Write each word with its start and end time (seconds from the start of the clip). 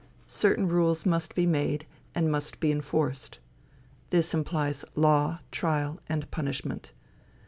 Certain 0.25 0.67
rules 0.67 1.05
must 1.05 1.35
be 1.35 1.45
made, 1.45 1.85
and 2.15 2.31
must 2.31 2.59
be 2.59 2.71
enforced. 2.71 3.37
This 4.09 4.33
implies 4.33 4.83
law, 4.95 5.41
trial 5.51 5.99
and 6.09 6.25
punishment. 6.31 6.91